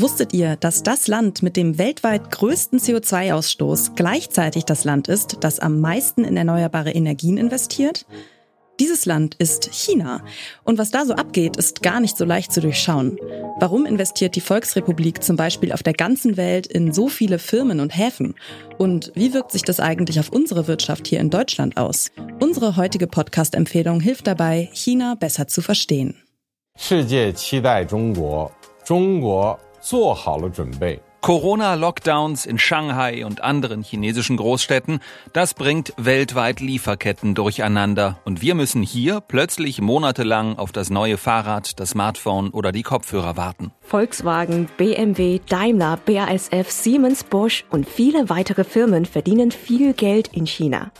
[0.00, 5.58] Wusstet ihr, dass das Land mit dem weltweit größten CO2-Ausstoß gleichzeitig das Land ist, das
[5.58, 8.04] am meisten in erneuerbare Energien investiert?
[8.78, 10.22] Dieses Land ist China.
[10.62, 13.18] Und was da so abgeht, ist gar nicht so leicht zu durchschauen.
[13.58, 17.96] Warum investiert die Volksrepublik zum Beispiel auf der ganzen Welt in so viele Firmen und
[17.96, 18.34] Häfen?
[18.76, 22.10] Und wie wirkt sich das eigentlich auf unsere Wirtschaft hier in Deutschland aus?
[22.38, 26.16] Unsere heutige Podcast-Empfehlung hilft dabei, China besser zu verstehen.
[26.78, 28.52] 世界期待中国，
[28.84, 31.00] 中国 做好了准备。
[31.26, 35.00] Corona-Lockdowns in Shanghai und anderen chinesischen Großstädten,
[35.32, 38.20] das bringt weltweit Lieferketten durcheinander.
[38.24, 43.36] Und wir müssen hier plötzlich monatelang auf das neue Fahrrad, das Smartphone oder die Kopfhörer
[43.36, 43.72] warten.
[43.80, 50.92] Volkswagen, BMW, Daimler, BASF, Siemens, Bosch und viele weitere Firmen verdienen viel Geld in China.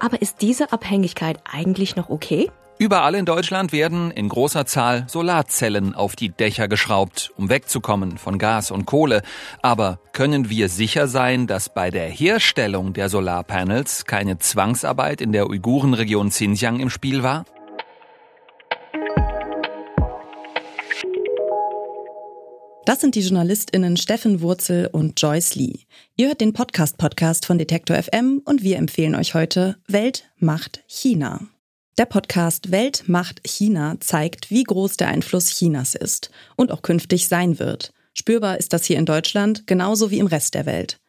[0.00, 2.50] Aber ist diese Abhängigkeit eigentlich noch okay?
[2.77, 8.37] Überall in Deutschland werden in großer Zahl Solarzellen auf die Dächer geschraubt, um wegzukommen von
[8.37, 9.21] Gas und Kohle.
[9.61, 15.49] Aber können wir sicher sein, dass bei der Herstellung der Solarpanels keine Zwangsarbeit in der
[15.49, 17.45] Uigurenregion Xinjiang im Spiel war?
[22.85, 25.79] Das sind die JournalistInnen Steffen Wurzel und Joyce Lee.
[26.17, 31.39] Ihr hört den Podcast-Podcast von Detektor FM und wir empfehlen euch heute Welt macht China.
[31.97, 37.29] Der Podcast Welt macht China zeigt, wie groß der Einfluss Chinas ist und auch künftig
[37.29, 37.93] sein wird.
[38.13, 40.99] Spürbar ist das hier in Deutschland genauso wie im Rest der Welt.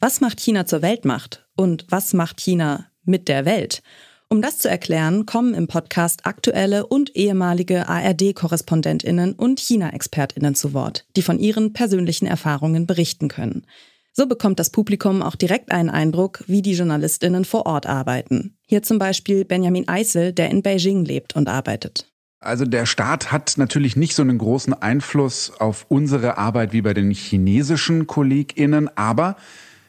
[0.00, 3.84] Was macht China zur Weltmacht und was macht China mit der Welt?
[4.30, 11.04] Um das zu erklären, kommen im Podcast aktuelle und ehemalige ARD-Korrespondentinnen und China-Expertinnen zu Wort,
[11.14, 13.64] die von ihren persönlichen Erfahrungen berichten können.
[14.14, 18.58] So bekommt das Publikum auch direkt einen Eindruck, wie die Journalistinnen vor Ort arbeiten.
[18.66, 22.12] Hier zum Beispiel Benjamin Eisel, der in Beijing lebt und arbeitet.
[22.38, 26.92] Also der Staat hat natürlich nicht so einen großen Einfluss auf unsere Arbeit wie bei
[26.92, 29.36] den chinesischen KollegInnen, aber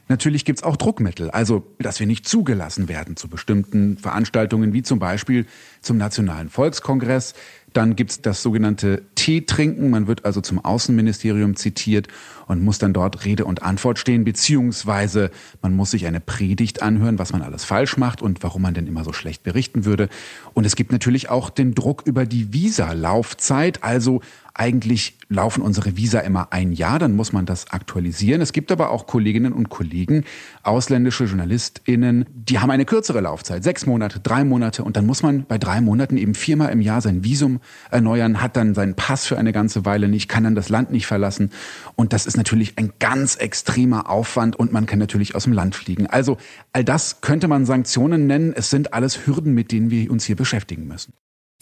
[0.09, 4.99] Natürlich gibt's auch Druckmittel, also dass wir nicht zugelassen werden zu bestimmten Veranstaltungen, wie zum
[4.99, 5.45] Beispiel
[5.81, 7.33] zum Nationalen Volkskongress.
[7.73, 9.89] Dann gibt's das sogenannte Teetrinken.
[9.89, 12.07] Man wird also zum Außenministerium zitiert
[12.47, 17.19] und muss dann dort Rede und Antwort stehen, beziehungsweise man muss sich eine Predigt anhören,
[17.19, 20.09] was man alles falsch macht und warum man denn immer so schlecht berichten würde.
[20.53, 24.21] Und es gibt natürlich auch den Druck über die Visa-Laufzeit, also
[24.55, 28.39] eigentlich laufen unsere Visa immer ein Jahr, dann muss man das aktualisieren.
[28.39, 30.25] Es gibt aber auch Kolleginnen und Kollegen,
[30.61, 35.45] ausländische JournalistInnen, die haben eine kürzere Laufzeit, sechs Monate, drei Monate und dann muss man
[35.45, 39.37] bei drei Monaten eben viermal im Jahr sein Visum erneuern, hat dann seinen Pass für
[39.37, 41.49] eine ganze Weile nicht, kann dann das Land nicht verlassen
[41.95, 45.75] und das ist natürlich ein ganz extremer Aufwand und man kann natürlich aus dem Land
[45.75, 46.05] fliegen.
[46.07, 46.37] Also
[46.73, 48.53] all das könnte man Sanktionen nennen.
[48.55, 51.13] Es sind alles Hürden, mit denen wir uns hier beschäftigen müssen.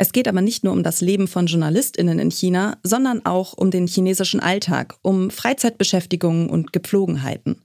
[0.01, 3.69] Es geht aber nicht nur um das Leben von JournalistInnen in China, sondern auch um
[3.69, 7.61] den chinesischen Alltag, um Freizeitbeschäftigungen und Gepflogenheiten.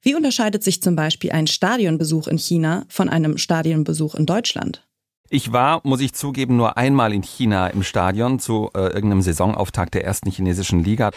[0.00, 4.86] Wie unterscheidet sich zum Beispiel ein Stadionbesuch in China von einem Stadionbesuch in Deutschland?
[5.32, 9.94] Ich war, muss ich zugeben, nur einmal in China im Stadion zu äh, irgendeinem Saisonauftakt
[9.94, 11.10] der ersten chinesischen Liga.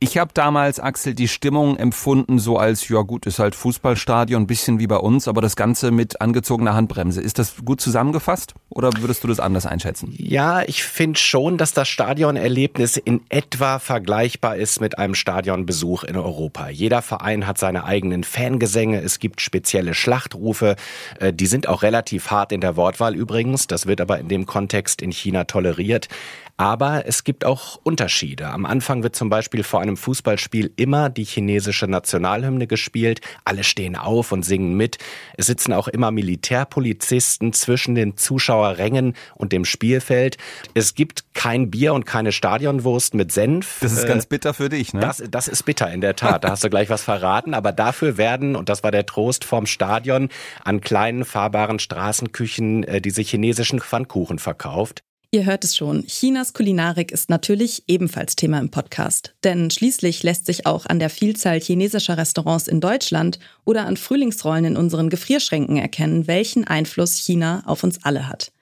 [0.00, 4.80] Ich habe damals, Axel, die Stimmung empfunden so als, ja gut, ist halt Fußballstadion, bisschen
[4.80, 7.20] wie bei uns, aber das Ganze mit angezogener Handbremse.
[7.20, 10.14] Ist das gut zusammengefasst oder würdest du das anders einschätzen?
[10.18, 16.16] Ja, ich finde schon, dass das Stadionerlebnis in etwa vergleichbar ist mit einem Stadionbesuch in
[16.16, 16.68] Europa.
[16.68, 20.76] Jeder Verein hat seine eigenen Fangesänge, es gibt spezielle Schlachtrufe,
[21.20, 23.66] äh, die sind auch relativ hart in der Wortwahl übrigens.
[23.66, 26.08] Das wird aber in dem Kontext in China toleriert.
[26.56, 28.48] Aber es gibt auch Unterschiede.
[28.48, 33.20] Am Anfang wird zum Beispiel vor einem Fußballspiel immer die chinesische Nationalhymne gespielt.
[33.44, 34.96] Alle stehen auf und singen mit.
[35.36, 40.38] Es sitzen auch immer Militärpolizisten zwischen den Zuschauerrängen und dem Spielfeld.
[40.72, 43.78] Es gibt kein Bier und keine Stadionwurst mit Senf.
[43.80, 45.00] Das ist ganz bitter für dich, ne?
[45.00, 46.44] Das, das ist bitter, in der Tat.
[46.44, 47.52] Da hast du gleich was verraten.
[47.52, 50.30] Aber dafür werden, und das war der Trost vom Stadion,
[50.64, 55.02] an kleinen fahrbaren Straßenküchen äh, diese chinesischen Pfannkuchen verkauft.
[55.32, 59.34] Ihr hört es schon, Chinas Kulinarik ist natürlich ebenfalls Thema im Podcast.
[59.42, 64.64] Denn schließlich lässt sich auch an der Vielzahl chinesischer Restaurants in Deutschland oder an Frühlingsrollen
[64.64, 68.52] in unseren Gefrierschränken erkennen, welchen Einfluss China auf uns alle hat.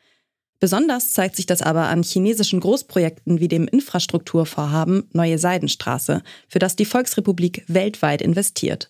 [0.59, 6.75] Besonders zeigt sich das aber an chinesischen Großprojekten wie dem Infrastrukturvorhaben Neue Seidenstraße, für das
[6.75, 8.89] die Volksrepublik weltweit investiert.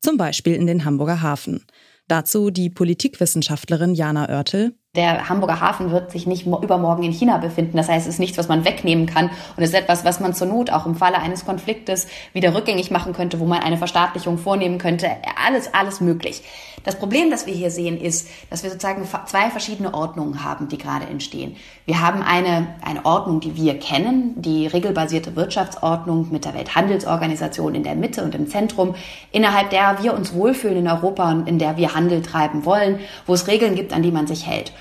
[0.00, 1.64] Zum Beispiel in den Hamburger Hafen.
[2.08, 4.74] Dazu die Politikwissenschaftlerin Jana Oertel.
[4.94, 7.78] Der Hamburger Hafen wird sich nicht übermorgen in China befinden.
[7.78, 9.30] Das heißt, es ist nichts, was man wegnehmen kann.
[9.56, 12.90] Und es ist etwas, was man zur Not auch im Falle eines Konfliktes wieder rückgängig
[12.90, 15.08] machen könnte, wo man eine Verstaatlichung vornehmen könnte.
[15.46, 16.42] Alles, alles möglich.
[16.84, 20.78] Das Problem, das wir hier sehen, ist, dass wir sozusagen zwei verschiedene Ordnungen haben, die
[20.78, 21.56] gerade entstehen.
[21.86, 27.84] Wir haben eine, eine Ordnung, die wir kennen, die regelbasierte Wirtschaftsordnung mit der Welthandelsorganisation in
[27.84, 28.94] der Mitte und im Zentrum,
[29.30, 33.34] innerhalb der wir uns wohlfühlen in Europa und in der wir Handel treiben wollen, wo
[33.34, 34.72] es Regeln gibt, an die man sich hält.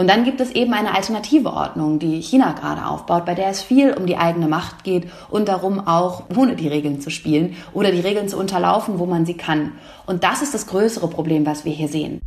[0.00, 3.60] Und dann gibt es eben eine alternative Ordnung, die China gerade aufbaut, bei der es
[3.60, 7.92] viel um die eigene Macht geht und darum auch ohne die Regeln zu spielen oder
[7.92, 9.72] die Regeln zu unterlaufen, wo man sie kann.
[10.06, 12.22] Und das ist das größere Problem, was wir hier sehen.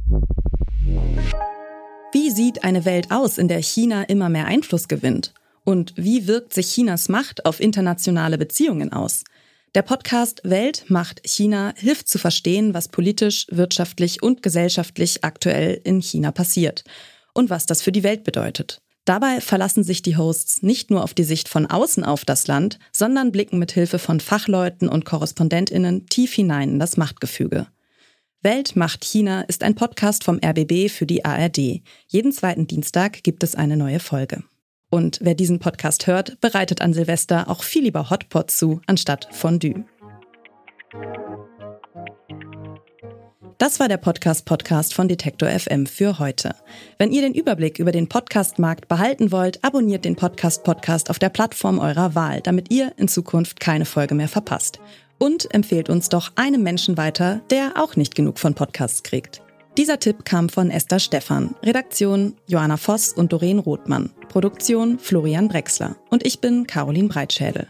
[2.12, 5.34] Wie sieht eine Welt aus, in der China immer mehr Einfluss gewinnt?
[5.64, 9.24] Und wie wirkt sich Chinas Macht auf internationale Beziehungen aus?
[9.74, 16.04] Der Podcast Welt macht China hilft zu verstehen, was politisch, wirtschaftlich und gesellschaftlich aktuell in
[16.04, 16.84] China passiert
[17.34, 18.82] und was das für die Welt bedeutet.
[19.06, 22.80] Dabei verlassen sich die Hosts nicht nur auf die Sicht von außen auf das Land,
[22.94, 27.68] sondern blicken mit Hilfe von Fachleuten und Korrespondentinnen tief hinein in das Machtgefüge.
[28.42, 31.82] Welt macht China ist ein Podcast vom RBB für die ARD.
[32.08, 34.44] Jeden zweiten Dienstag gibt es eine neue Folge.
[34.90, 39.86] Und wer diesen Podcast hört, bereitet an Silvester auch viel lieber Hotpot zu, anstatt Fondue.
[43.64, 46.54] Das war der Podcast-Podcast von Detektor FM für heute.
[46.98, 51.80] Wenn ihr den Überblick über den Podcast-Markt behalten wollt, abonniert den Podcast-Podcast auf der Plattform
[51.80, 54.82] eurer Wahl, damit ihr in Zukunft keine Folge mehr verpasst.
[55.18, 59.42] Und empfehlt uns doch einem Menschen weiter, der auch nicht genug von Podcasts kriegt.
[59.78, 65.96] Dieser Tipp kam von Esther Stephan, Redaktion Joanna Voss und Doreen Rothmann, Produktion Florian Brexler
[66.10, 67.70] und ich bin Caroline Breitschädel.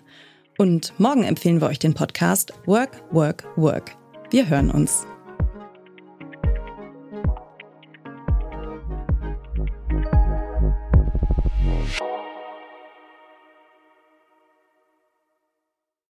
[0.58, 3.96] Und morgen empfehlen wir euch den Podcast Work, Work, Work.
[4.32, 5.06] Wir hören uns.